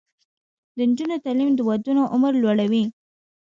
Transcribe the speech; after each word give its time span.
د 0.75 0.77
نجونو 0.89 1.15
تعلیم 1.25 1.49
د 1.55 1.59
ودونو 1.69 2.03
عمر 2.13 2.33
لوړوي. 2.41 2.83